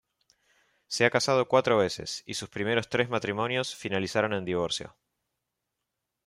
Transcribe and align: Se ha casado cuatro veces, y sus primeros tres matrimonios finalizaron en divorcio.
Se 0.87 1.05
ha 1.05 1.11
casado 1.11 1.47
cuatro 1.47 1.77
veces, 1.77 2.23
y 2.25 2.33
sus 2.33 2.49
primeros 2.49 2.89
tres 2.89 3.07
matrimonios 3.09 3.75
finalizaron 3.75 4.33
en 4.33 4.45
divorcio. 4.45 4.95